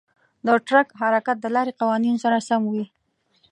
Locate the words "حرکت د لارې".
1.01-1.73